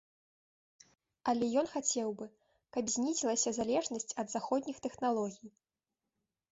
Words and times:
Але 1.33 1.45
ён 1.63 1.69
хацеў 1.75 2.09
бы, 2.21 2.25
каб 2.77 2.83
знізілася 2.95 3.49
залежнасць 3.59 4.15
ад 4.23 4.27
заходніх 4.35 4.77
тэхналогій. 4.89 5.49